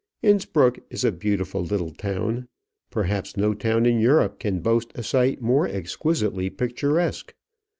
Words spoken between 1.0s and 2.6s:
a beautiful little town.